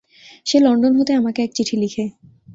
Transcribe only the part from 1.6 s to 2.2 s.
লেখে।